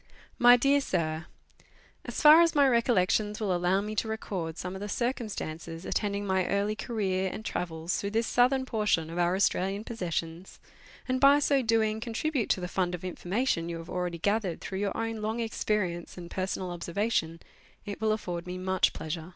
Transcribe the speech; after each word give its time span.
MY 0.39 0.57
DEAR 0.57 0.81
SIR, 0.81 1.25
As 2.05 2.23
far 2.23 2.41
as 2.41 2.55
my 2.55 2.67
recollections 2.67 3.39
will 3.39 3.55
allow 3.55 3.81
me 3.81 3.93
to 3.97 4.07
record 4.07 4.57
some 4.57 4.73
of 4.73 4.81
the 4.81 4.89
circumstances 4.89 5.85
attending 5.85 6.25
my 6.25 6.47
early 6.47 6.75
career 6.75 7.29
and 7.31 7.45
travels 7.45 7.95
through 7.95 8.09
this 8.09 8.25
southern 8.25 8.65
portion 8.65 9.11
of 9.11 9.19
our 9.19 9.35
Australian 9.35 9.83
possessions, 9.83 10.59
and 11.07 11.21
by 11.21 11.37
so 11.37 11.61
doing 11.61 11.99
contribute 11.99 12.49
to 12.49 12.59
the 12.59 12.67
fund 12.67 12.95
of 12.95 13.03
information 13.05 13.69
you 13.69 13.77
have 13.77 13.91
already 13.91 14.17
gathered 14.17 14.59
through 14.59 14.79
your 14.79 14.97
own 14.97 15.17
long 15.17 15.39
experience 15.39 16.17
and 16.17 16.31
personal 16.31 16.71
observation, 16.71 17.39
it 17.85 18.01
will 18.01 18.11
afford 18.11 18.47
me 18.47 18.57
much 18.57 18.93
pleasure. 18.93 19.29